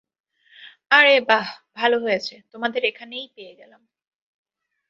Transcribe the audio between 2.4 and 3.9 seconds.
তোমাদের এখানেই পেয়ে গেলাম।